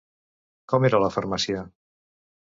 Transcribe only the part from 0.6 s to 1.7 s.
Com era la farmàcia?